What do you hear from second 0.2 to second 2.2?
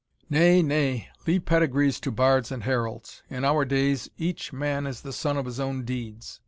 "Nay nay leave pedigrees to